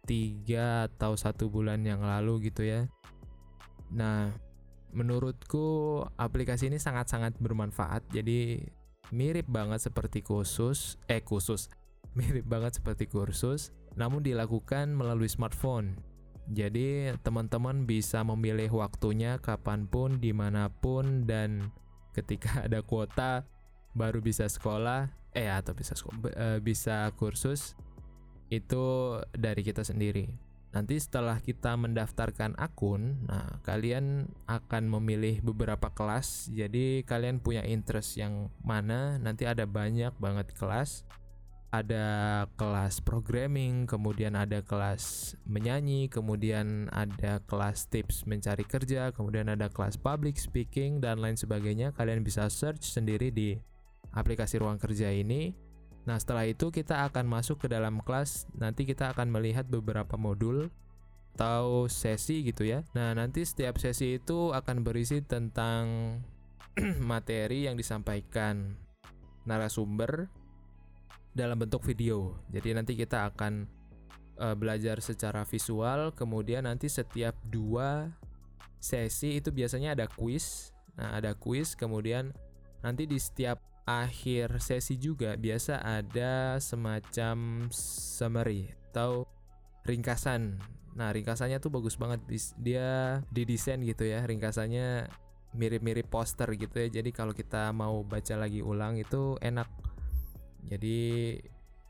tiga 0.06 0.90
atau 0.90 1.14
satu 1.14 1.50
bulan 1.50 1.82
yang 1.86 2.02
lalu 2.02 2.50
gitu 2.50 2.66
ya. 2.66 2.90
Nah, 3.94 4.34
menurutku 4.94 6.02
aplikasi 6.18 6.70
ini 6.70 6.78
sangat-sangat 6.78 7.38
bermanfaat. 7.38 8.06
Jadi 8.14 8.66
mirip 9.14 9.46
banget 9.50 9.90
seperti 9.90 10.26
kursus, 10.26 10.98
eh 11.10 11.22
khusus, 11.22 11.70
mirip 12.18 12.46
banget 12.50 12.82
seperti 12.82 13.06
kursus, 13.10 13.74
namun 13.94 14.26
dilakukan 14.26 14.94
melalui 14.94 15.30
smartphone. 15.30 16.13
Jadi 16.52 17.16
teman-teman 17.24 17.88
bisa 17.88 18.20
memilih 18.28 18.72
waktunya 18.76 19.40
kapan 19.40 19.88
pun, 19.88 20.20
di 20.20 20.36
mana 20.36 20.68
pun, 20.68 21.24
dan 21.24 21.72
ketika 22.12 22.60
ada 22.68 22.84
kuota 22.84 23.48
baru 23.96 24.20
bisa 24.20 24.50
sekolah, 24.50 25.08
eh 25.32 25.50
atau 25.50 25.72
bisa 25.72 25.96
sekolah, 25.96 26.60
bisa 26.60 27.08
kursus 27.16 27.78
itu 28.52 29.18
dari 29.34 29.62
kita 29.66 29.82
sendiri. 29.82 30.30
Nanti 30.74 30.98
setelah 30.98 31.38
kita 31.38 31.78
mendaftarkan 31.78 32.58
akun, 32.58 33.30
nah 33.30 33.62
kalian 33.62 34.26
akan 34.50 34.90
memilih 34.90 35.46
beberapa 35.46 35.94
kelas. 35.94 36.50
Jadi 36.50 37.06
kalian 37.06 37.38
punya 37.38 37.62
interest 37.62 38.18
yang 38.18 38.50
mana? 38.66 39.22
Nanti 39.22 39.46
ada 39.46 39.70
banyak 39.70 40.18
banget 40.18 40.50
kelas. 40.58 41.06
Ada 41.74 42.46
kelas 42.54 43.02
programming, 43.02 43.90
kemudian 43.90 44.38
ada 44.38 44.62
kelas 44.62 45.34
menyanyi, 45.50 46.06
kemudian 46.06 46.86
ada 46.94 47.42
kelas 47.50 47.90
tips 47.90 48.30
mencari 48.30 48.62
kerja, 48.62 49.10
kemudian 49.10 49.50
ada 49.50 49.74
kelas 49.74 49.98
public 49.98 50.38
speaking 50.38 51.02
dan 51.02 51.18
lain 51.18 51.34
sebagainya. 51.34 51.90
Kalian 51.98 52.22
bisa 52.22 52.46
search 52.46 52.86
sendiri 52.94 53.34
di 53.34 53.58
aplikasi 54.14 54.62
ruang 54.62 54.78
kerja 54.78 55.10
ini 55.10 55.58
Nah, 56.04 56.20
setelah 56.20 56.44
itu 56.44 56.68
kita 56.68 57.08
akan 57.08 57.26
masuk 57.28 57.64
ke 57.64 57.68
dalam 57.72 58.04
kelas. 58.04 58.48
Nanti 58.60 58.84
kita 58.84 59.16
akan 59.16 59.32
melihat 59.32 59.68
beberapa 59.72 60.20
modul 60.20 60.68
atau 61.34 61.88
sesi 61.90 62.44
gitu 62.46 62.68
ya. 62.68 62.84
Nah, 62.94 63.16
nanti 63.16 63.48
setiap 63.48 63.80
sesi 63.80 64.20
itu 64.20 64.52
akan 64.52 64.84
berisi 64.84 65.24
tentang 65.24 66.20
materi 67.12 67.66
yang 67.66 67.80
disampaikan 67.80 68.76
narasumber 69.48 70.28
dalam 71.34 71.58
bentuk 71.58 71.82
video. 71.86 72.40
Jadi 72.54 72.78
nanti 72.78 72.94
kita 72.94 73.34
akan 73.34 73.66
uh, 74.38 74.56
belajar 74.56 75.02
secara 75.02 75.44
visual, 75.44 76.14
kemudian 76.14 76.70
nanti 76.70 76.88
setiap 76.88 77.38
dua 77.46 78.14
sesi 78.78 79.42
itu 79.42 79.50
biasanya 79.50 79.98
ada 79.98 80.06
quiz. 80.06 80.72
Nah, 80.94 81.18
ada 81.18 81.34
quiz, 81.34 81.74
kemudian 81.74 82.32
nanti 82.86 83.10
di 83.10 83.18
setiap 83.18 83.58
akhir 83.84 84.64
sesi 84.64 84.96
juga 84.96 85.36
biasa 85.36 85.84
ada 85.84 86.56
semacam 86.62 87.68
summary 87.74 88.72
atau 88.94 89.28
ringkasan. 89.84 90.62
Nah, 90.94 91.10
ringkasannya 91.10 91.58
tuh 91.58 91.74
bagus 91.74 91.98
banget. 91.98 92.22
Dia 92.62 93.20
didesain 93.34 93.82
gitu 93.82 94.06
ya. 94.06 94.22
Ringkasannya 94.24 95.10
mirip-mirip 95.58 96.06
poster 96.06 96.46
gitu 96.54 96.78
ya. 96.78 97.02
Jadi 97.02 97.10
kalau 97.10 97.34
kita 97.34 97.74
mau 97.74 98.06
baca 98.06 98.38
lagi 98.38 98.62
ulang 98.62 99.02
itu 99.02 99.36
enak. 99.42 99.66
Jadi 100.68 101.38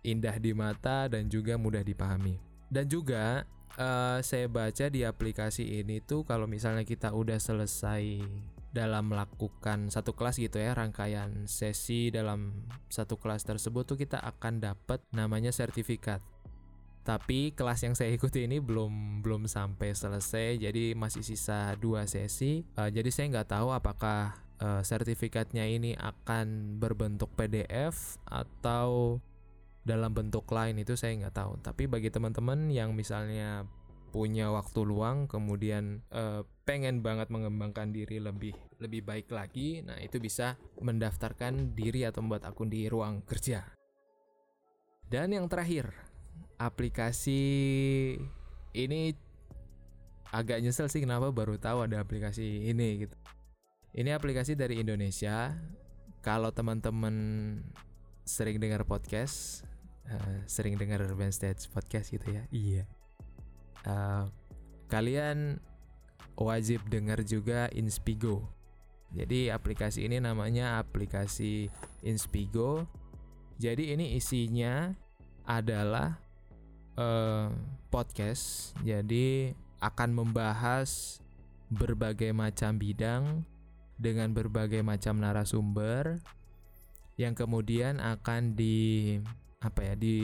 indah 0.04 0.36
di 0.38 0.52
mata 0.52 1.08
dan 1.08 1.32
juga 1.32 1.56
mudah 1.56 1.82
dipahami. 1.82 2.38
Dan 2.68 2.90
juga 2.90 3.46
uh, 3.78 4.20
saya 4.22 4.50
baca 4.50 4.86
di 4.90 5.06
aplikasi 5.06 5.82
ini 5.82 6.02
tuh 6.04 6.26
kalau 6.28 6.46
misalnya 6.46 6.84
kita 6.86 7.14
udah 7.14 7.38
selesai 7.38 8.22
dalam 8.74 9.14
melakukan 9.14 9.94
satu 9.94 10.18
kelas 10.18 10.42
gitu 10.42 10.58
ya 10.58 10.74
rangkaian 10.74 11.46
sesi 11.46 12.10
dalam 12.10 12.66
satu 12.90 13.22
kelas 13.22 13.46
tersebut 13.46 13.86
tuh 13.86 14.02
kita 14.02 14.18
akan 14.18 14.66
dapat 14.66 14.98
namanya 15.14 15.54
sertifikat 15.54 16.26
tapi 17.06 17.54
kelas 17.54 17.86
yang 17.86 17.94
saya 17.94 18.10
ikuti 18.10 18.50
ini 18.50 18.58
belum 18.58 19.22
belum 19.22 19.46
sampai 19.46 19.94
selesai 19.94 20.58
jadi 20.58 20.98
masih 20.98 21.22
sisa 21.22 21.78
dua 21.78 22.10
sesi 22.10 22.66
uh, 22.74 22.90
jadi 22.90 23.10
saya 23.14 23.30
nggak 23.30 23.54
tahu 23.54 23.70
apakah 23.70 24.42
uh, 24.64 24.82
sertifikatnya 24.82 25.68
ini 25.68 25.92
akan 26.00 26.80
berbentuk 26.80 27.36
PDF 27.36 28.16
atau 28.24 29.20
dalam 29.84 30.16
bentuk 30.16 30.48
lain 30.48 30.80
itu 30.80 30.96
saya 30.96 31.20
nggak 31.20 31.36
tahu. 31.36 31.60
Tapi 31.60 31.92
bagi 31.92 32.08
teman-teman 32.08 32.72
yang 32.72 32.96
misalnya 32.96 33.68
punya 34.16 34.54
waktu 34.54 34.86
luang 34.86 35.26
kemudian 35.26 36.06
uh, 36.14 36.46
pengen 36.70 37.02
banget 37.02 37.34
mengembangkan 37.34 37.90
diri 37.90 38.22
lebih 38.22 38.54
lebih 38.78 39.02
baik 39.02 39.26
lagi 39.34 39.82
nah 39.82 39.98
itu 39.98 40.22
bisa 40.22 40.54
mendaftarkan 40.86 41.74
diri 41.74 42.06
atau 42.06 42.22
membuat 42.22 42.48
akun 42.48 42.72
di 42.72 42.88
ruang 42.88 43.26
kerja. 43.28 43.68
Dan 45.10 45.36
yang 45.36 45.50
terakhir 45.52 45.92
aplikasi 46.62 47.42
ini 48.74 49.14
agak 50.34 50.62
nyesel 50.62 50.90
sih 50.90 51.04
kenapa 51.04 51.30
baru 51.30 51.62
tahu 51.62 51.86
ada 51.86 52.02
aplikasi 52.02 52.70
ini 52.70 53.06
gitu 53.06 53.18
ini 53.94 54.10
aplikasi 54.14 54.58
dari 54.58 54.82
Indonesia 54.82 55.54
kalau 56.26 56.50
teman-teman 56.50 57.16
sering 58.24 58.58
dengar 58.58 58.88
podcast 58.88 59.68
uh, 60.10 60.44
sering 60.46 60.80
dengar 60.80 61.04
Urban 61.04 61.32
Stage 61.34 61.68
podcast 61.70 62.10
gitu 62.14 62.28
ya 62.34 62.44
iya 62.50 62.84
uh, 63.86 64.28
kalian 64.88 65.58
wajib 66.38 66.86
dengar 66.90 67.22
juga 67.22 67.70
Inspigo. 67.74 68.50
Jadi 69.14 69.54
aplikasi 69.54 70.10
ini 70.10 70.18
namanya 70.18 70.82
aplikasi 70.82 71.70
Inspigo. 72.02 72.90
Jadi 73.62 73.94
ini 73.94 74.18
isinya 74.18 74.90
adalah 75.46 76.18
uh, 76.98 77.54
podcast. 77.94 78.74
Jadi 78.82 79.54
akan 79.78 80.10
membahas 80.18 81.22
berbagai 81.70 82.34
macam 82.34 82.78
bidang 82.82 83.46
dengan 84.04 84.36
berbagai 84.36 84.84
macam 84.84 85.24
narasumber 85.24 86.20
yang 87.16 87.38
kemudian 87.38 88.04
akan 88.04 88.58
di 88.60 89.16
apa 89.64 89.80
ya 89.80 89.96
di 89.96 90.20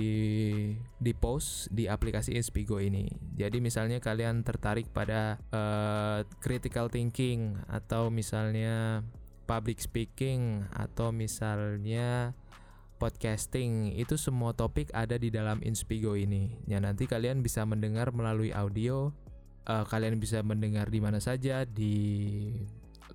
di 0.99 1.15
post 1.15 1.71
di 1.71 1.87
aplikasi 1.87 2.35
Inspigo 2.35 2.83
ini. 2.83 3.07
Jadi 3.39 3.63
misalnya 3.63 4.03
kalian 4.03 4.43
tertarik 4.43 4.91
pada 4.91 5.39
uh, 5.55 6.27
critical 6.43 6.91
thinking 6.91 7.55
atau 7.71 8.11
misalnya 8.11 8.99
public 9.47 9.79
speaking 9.79 10.67
atau 10.75 11.15
misalnya 11.15 12.35
podcasting 12.99 13.95
itu 13.95 14.19
semua 14.19 14.51
topik 14.51 14.91
ada 14.91 15.15
di 15.15 15.31
dalam 15.31 15.63
Inspigo 15.63 16.19
ini. 16.19 16.59
Ya 16.67 16.83
nanti 16.83 17.07
kalian 17.07 17.39
bisa 17.39 17.63
mendengar 17.63 18.11
melalui 18.11 18.51
audio. 18.51 19.15
Uh, 19.69 19.85
kalian 19.85 20.17
bisa 20.17 20.41
mendengar 20.41 20.89
di 20.89 20.99
mana 20.99 21.21
saja 21.21 21.61
di 21.61 22.49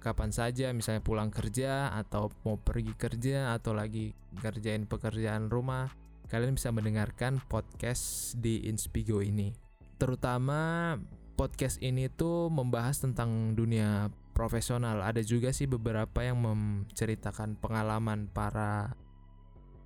kapan 0.04 0.28
saja 0.28 0.68
misalnya 0.76 1.00
pulang 1.00 1.32
kerja 1.32 1.88
atau 1.96 2.28
mau 2.44 2.60
pergi 2.60 2.92
kerja 2.92 3.56
atau 3.56 3.72
lagi 3.72 4.12
kerjain 4.36 4.84
pekerjaan 4.84 5.48
rumah 5.48 5.88
kalian 6.28 6.56
bisa 6.56 6.68
mendengarkan 6.72 7.40
podcast 7.48 8.36
di 8.36 8.68
Inspigo 8.68 9.24
ini. 9.24 9.56
Terutama 9.96 10.94
podcast 11.40 11.80
ini 11.80 12.12
tuh 12.12 12.52
membahas 12.52 13.00
tentang 13.00 13.56
dunia 13.56 14.12
profesional. 14.34 15.00
Ada 15.00 15.22
juga 15.22 15.54
sih 15.54 15.70
beberapa 15.70 16.24
yang 16.26 16.42
menceritakan 16.42 17.56
pengalaman 17.60 18.26
para 18.28 18.98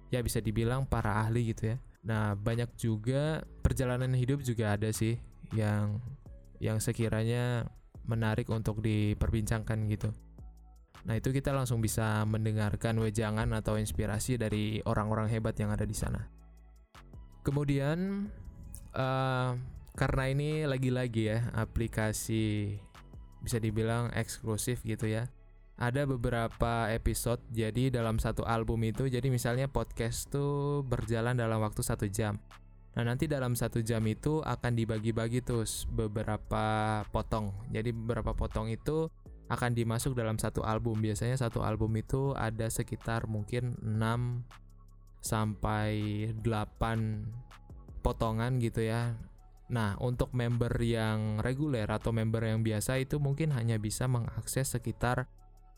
ya 0.08 0.24
bisa 0.24 0.40
dibilang 0.40 0.88
para 0.88 1.20
ahli 1.20 1.52
gitu 1.52 1.74
ya. 1.74 1.76
Nah, 2.06 2.32
banyak 2.32 2.72
juga 2.80 3.44
perjalanan 3.60 4.16
hidup 4.16 4.40
juga 4.40 4.78
ada 4.78 4.88
sih 4.88 5.20
yang 5.52 6.00
yang 6.58 6.80
sekiranya 6.80 7.68
menarik 8.08 8.48
untuk 8.48 8.80
diperbincangkan 8.80 9.78
gitu. 9.92 10.10
Nah, 11.06 11.14
itu 11.14 11.30
kita 11.30 11.54
langsung 11.54 11.78
bisa 11.78 12.26
mendengarkan 12.26 12.98
wejangan 12.98 13.48
atau 13.54 13.78
inspirasi 13.78 14.40
dari 14.40 14.82
orang-orang 14.82 15.30
hebat 15.30 15.54
yang 15.60 15.70
ada 15.70 15.86
di 15.86 15.94
sana. 15.94 16.26
Kemudian 17.46 18.28
uh, 18.92 19.54
karena 19.94 20.24
ini 20.28 20.66
lagi-lagi 20.66 21.32
ya 21.32 21.48
aplikasi 21.54 22.76
bisa 23.40 23.62
dibilang 23.62 24.10
eksklusif 24.12 24.82
gitu 24.82 25.06
ya. 25.06 25.30
Ada 25.78 26.10
beberapa 26.10 26.90
episode 26.90 27.38
jadi 27.54 27.94
dalam 27.94 28.18
satu 28.18 28.42
album 28.42 28.82
itu 28.82 29.06
jadi 29.06 29.30
misalnya 29.30 29.70
podcast 29.70 30.26
tuh 30.26 30.82
berjalan 30.82 31.38
dalam 31.38 31.62
waktu 31.62 31.86
satu 31.86 32.10
jam. 32.10 32.42
Nah 32.98 33.14
nanti 33.14 33.30
dalam 33.30 33.54
satu 33.54 33.78
jam 33.78 34.02
itu 34.10 34.42
akan 34.42 34.74
dibagi-bagi 34.74 35.46
terus 35.46 35.86
beberapa 35.86 36.98
potong. 37.14 37.54
Jadi 37.70 37.94
beberapa 37.94 38.34
potong 38.34 38.66
itu 38.74 39.06
akan 39.46 39.70
dimasuk 39.70 40.18
dalam 40.18 40.34
satu 40.34 40.66
album. 40.66 40.98
Biasanya 40.98 41.38
satu 41.38 41.62
album 41.62 41.94
itu 41.94 42.34
ada 42.34 42.66
sekitar 42.66 43.30
mungkin 43.30 43.78
6 43.78 44.42
sampai 45.22 46.26
8 46.42 48.02
potongan 48.02 48.58
gitu 48.58 48.82
ya. 48.82 49.14
Nah, 49.70 49.94
untuk 50.02 50.34
member 50.34 50.74
yang 50.82 51.38
reguler 51.38 51.86
atau 51.86 52.10
member 52.10 52.50
yang 52.50 52.66
biasa 52.66 52.98
itu 52.98 53.22
mungkin 53.22 53.54
hanya 53.54 53.78
bisa 53.78 54.10
mengakses 54.10 54.74
sekitar 54.74 55.30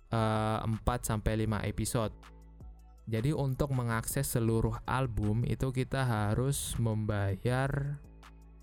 uh, 0.09 0.65
eh, 0.65 0.89
4 0.89 0.89
sampai 1.05 1.45
5 1.45 1.69
episode. 1.69 2.15
Jadi 3.11 3.35
untuk 3.35 3.75
mengakses 3.75 4.31
seluruh 4.31 4.79
album 4.87 5.43
itu 5.43 5.75
kita 5.75 6.07
harus 6.07 6.79
membayar 6.79 7.99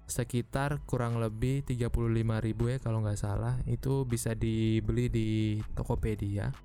sekitar 0.07 0.79
kurang 0.87 1.19
lebih 1.19 1.67
35.000 1.67 2.55
ya 2.71 2.77
kalau 2.79 3.03
nggak 3.03 3.19
salah. 3.19 3.59
Itu 3.67 4.07
bisa 4.07 4.31
dibeli 4.31 5.11
di 5.11 5.29
Tokopedia. 5.75 6.55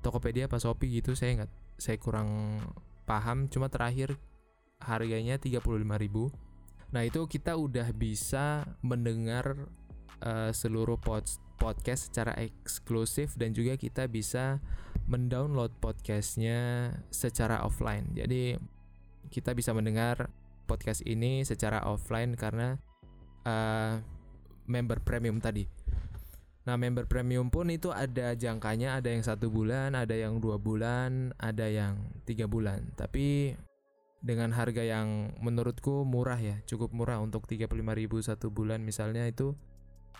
Tokopedia 0.00 0.48
apa 0.48 0.56
Shopee 0.56 1.04
gitu 1.04 1.12
saya 1.12 1.44
nggak 1.44 1.52
saya 1.76 2.00
kurang 2.00 2.64
paham. 3.04 3.52
Cuma 3.52 3.68
terakhir 3.68 4.16
harganya 4.80 5.40
35.000 5.40 6.46
nah 6.94 7.02
itu 7.02 7.26
kita 7.26 7.58
udah 7.58 7.90
bisa 7.90 8.62
mendengar 8.78 9.58
uh, 10.22 10.54
seluruh 10.54 10.96
pod 10.96 11.26
podcast 11.56 12.12
secara 12.12 12.36
eksklusif 12.38 13.34
dan 13.34 13.50
juga 13.56 13.74
kita 13.74 14.06
bisa 14.06 14.60
mendownload 15.06 15.74
podcastnya 15.78 16.90
secara 17.10 17.62
offline 17.62 18.10
jadi 18.14 18.58
kita 19.30 19.54
bisa 19.54 19.74
mendengar 19.74 20.30
podcast 20.66 21.06
ini 21.06 21.46
secara 21.46 21.82
offline 21.86 22.34
karena 22.34 22.78
uh, 23.46 24.02
member 24.66 25.00
premium 25.00 25.38
tadi. 25.38 25.64
Nah, 26.66 26.74
member 26.74 27.06
premium 27.06 27.46
pun 27.46 27.70
itu 27.70 27.94
ada 27.94 28.34
jangkanya, 28.34 28.98
ada 28.98 29.14
yang 29.14 29.22
satu 29.22 29.46
bulan, 29.46 29.94
ada 29.94 30.18
yang 30.18 30.42
dua 30.42 30.58
bulan, 30.58 31.30
ada 31.38 31.70
yang 31.70 31.94
tiga 32.26 32.50
bulan. 32.50 32.90
Tapi 32.98 33.54
dengan 34.18 34.50
harga 34.50 34.82
yang 34.82 35.30
menurutku 35.38 36.02
murah 36.02 36.42
ya, 36.42 36.58
cukup 36.66 36.90
murah 36.90 37.22
untuk 37.22 37.46
35.000 37.46 38.26
satu 38.26 38.50
bulan 38.50 38.82
misalnya 38.82 39.22
itu 39.30 39.54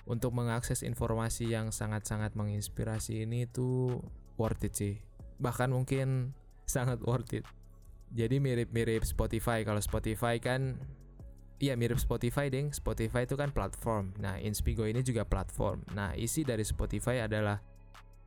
untuk 0.06 0.30
mengakses 0.38 0.86
informasi 0.86 1.50
yang 1.50 1.74
sangat-sangat 1.74 2.38
menginspirasi 2.38 3.26
ini 3.26 3.50
itu 3.50 3.98
worth 4.36 4.64
it 4.64 4.76
sih. 4.76 4.94
Bahkan 5.40 5.72
mungkin 5.72 6.32
sangat 6.68 7.02
worth 7.04 7.32
it. 7.36 7.44
Jadi 8.14 8.38
mirip-mirip 8.38 9.02
Spotify. 9.02 9.66
Kalau 9.66 9.82
Spotify 9.82 10.38
kan 10.38 10.78
Iya 11.56 11.72
mirip 11.72 11.96
Spotify 11.96 12.52
ding. 12.52 12.68
Spotify 12.68 13.24
itu 13.24 13.32
kan 13.32 13.48
platform. 13.48 14.12
Nah 14.20 14.36
Inspigo 14.36 14.84
ini 14.84 15.00
juga 15.00 15.24
platform. 15.24 15.88
Nah 15.96 16.12
isi 16.12 16.44
dari 16.44 16.60
Spotify 16.68 17.24
adalah 17.24 17.56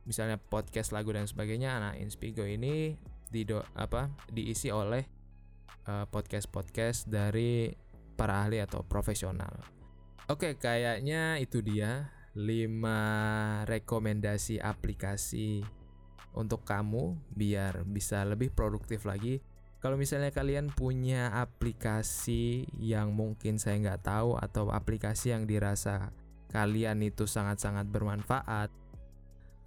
Misalnya 0.08 0.40
podcast 0.40 0.90
lagu 0.90 1.12
dan 1.12 1.28
sebagainya. 1.28 1.76
Nah 1.78 1.92
Inspigo 1.94 2.42
ini 2.42 2.96
dido, 3.30 3.62
apa, 3.76 4.10
diisi 4.32 4.72
oleh 4.72 5.06
uh, 5.86 6.08
podcast-podcast 6.08 7.06
dari 7.06 7.70
para 8.16 8.42
ahli 8.42 8.58
atau 8.58 8.82
profesional. 8.82 9.52
Oke 10.26 10.56
kayaknya 10.56 11.38
itu 11.42 11.62
dia 11.62 12.10
5 12.34 13.66
rekomendasi 13.66 14.62
aplikasi 14.62 15.66
untuk 16.36 16.62
kamu 16.62 17.18
biar 17.34 17.82
bisa 17.86 18.22
lebih 18.22 18.54
produktif 18.54 19.08
lagi 19.08 19.42
kalau 19.80 19.96
misalnya 19.96 20.28
kalian 20.28 20.68
punya 20.68 21.32
aplikasi 21.40 22.68
yang 22.76 23.16
mungkin 23.16 23.56
saya 23.56 23.80
nggak 23.80 24.04
tahu 24.04 24.36
atau 24.36 24.68
aplikasi 24.68 25.32
yang 25.32 25.48
dirasa 25.48 26.12
kalian 26.52 27.00
itu 27.00 27.24
sangat-sangat 27.24 27.88
bermanfaat, 27.88 28.68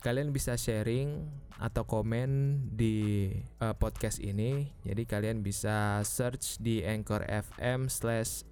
kalian 0.04 0.36
bisa 0.36 0.54
sharing 0.60 1.26
atau 1.58 1.88
komen 1.88 2.62
di 2.76 3.32
uh, 3.64 3.74
podcast 3.74 4.20
ini. 4.20 4.70
Jadi 4.84 5.08
kalian 5.08 5.42
bisa 5.42 6.04
search 6.06 6.60
di 6.60 6.86
Anchor 6.86 7.24
FM 7.26 7.88
slash 7.90 8.46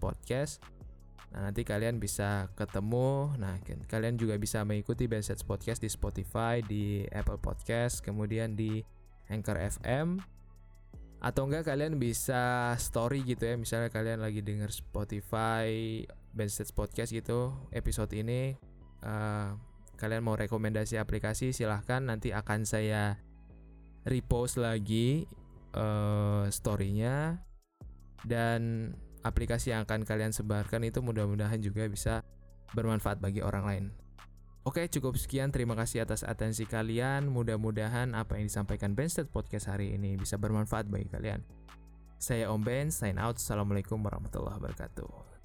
Podcast. 0.00 0.62
Nah, 1.30 1.50
nanti 1.50 1.62
kalian 1.62 2.02
bisa 2.02 2.50
ketemu. 2.58 3.38
Nah, 3.38 3.58
kalian 3.86 4.18
juga 4.18 4.34
bisa 4.34 4.66
mengikuti 4.66 5.06
Bendstats 5.06 5.46
Podcast 5.46 5.78
di 5.78 5.86
Spotify, 5.86 6.58
di 6.58 7.06
Apple 7.14 7.38
Podcast, 7.38 8.02
kemudian 8.02 8.58
di 8.58 8.82
Anchor 9.30 9.56
FM 9.56 10.18
atau 11.20 11.44
enggak 11.44 11.68
kalian 11.68 12.00
bisa 12.00 12.74
story 12.80 13.22
gitu 13.28 13.44
ya. 13.44 13.54
Misalnya 13.60 13.92
kalian 13.92 14.24
lagi 14.24 14.40
denger 14.40 14.72
Spotify 14.72 16.00
Benstead 16.32 16.72
Podcast 16.72 17.12
gitu 17.12 17.52
episode 17.74 18.08
ini 18.16 18.56
uh, 19.04 19.52
kalian 20.00 20.24
mau 20.24 20.34
rekomendasi 20.34 20.96
aplikasi 20.96 21.52
silahkan. 21.52 22.00
Nanti 22.00 22.32
akan 22.32 22.64
saya 22.64 23.20
repost 24.08 24.56
lagi 24.56 25.28
uh, 25.76 26.48
storynya. 26.48 27.44
Dan 28.20 28.92
aplikasi 29.26 29.72
yang 29.74 29.84
akan 29.88 30.04
kalian 30.06 30.32
sebarkan 30.32 30.84
itu 30.86 31.04
mudah-mudahan 31.04 31.60
juga 31.60 31.86
bisa 31.88 32.24
bermanfaat 32.72 33.18
bagi 33.18 33.42
orang 33.42 33.64
lain 33.66 33.86
Oke, 34.60 34.84
cukup 34.92 35.16
sekian. 35.16 35.48
Terima 35.48 35.72
kasih 35.72 36.04
atas 36.04 36.20
atensi 36.20 36.68
kalian. 36.68 37.32
Mudah-mudahan 37.32 38.12
apa 38.12 38.36
yang 38.36 38.52
disampaikan 38.52 38.92
Benstead 38.92 39.32
Podcast 39.32 39.72
hari 39.72 39.96
ini 39.96 40.20
bisa 40.20 40.36
bermanfaat 40.36 40.84
bagi 40.84 41.08
kalian. 41.08 41.40
Saya 42.20 42.52
Om 42.52 42.60
Ben, 42.60 42.92
sign 42.92 43.16
out. 43.16 43.40
Assalamualaikum 43.40 43.96
warahmatullahi 44.04 44.60
wabarakatuh. 44.60 45.39